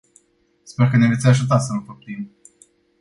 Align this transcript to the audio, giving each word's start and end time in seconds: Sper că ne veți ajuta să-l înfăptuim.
Sper 0.63 0.89
că 0.89 0.97
ne 0.97 1.07
veți 1.07 1.27
ajuta 1.27 1.59
să-l 1.59 1.75
înfăptuim. 1.79 2.31